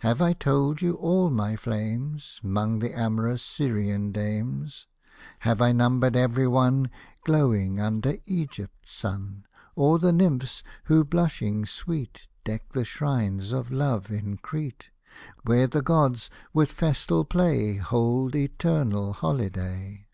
Have 0.00 0.20
I 0.20 0.34
told 0.34 0.82
you 0.82 0.92
all 0.96 1.30
my 1.30 1.56
flames, 1.56 2.38
'Mong 2.44 2.80
the 2.80 2.92
amorous 2.92 3.42
Syrian 3.42 4.12
dames? 4.12 4.86
Have 5.38 5.62
I 5.62 5.72
numbered 5.72 6.14
every 6.14 6.46
one, 6.46 6.90
Glowing 7.24 7.80
under 7.80 8.18
Egypt's 8.26 8.92
sun? 8.92 9.46
Or 9.74 9.98
the 9.98 10.12
nymphs, 10.12 10.62
who 10.84 11.02
blushing 11.02 11.64
sweet 11.64 12.26
Deck 12.44 12.72
the 12.72 12.84
shrine 12.84 13.40
of 13.54 13.70
Love 13.70 14.12
in 14.12 14.36
Crete; 14.36 14.90
Where 15.46 15.66
the 15.66 15.80
God, 15.80 16.20
with 16.52 16.72
festal 16.72 17.24
play. 17.24 17.78
Holds 17.78 18.36
eternal 18.36 19.14
holiday 19.14 20.08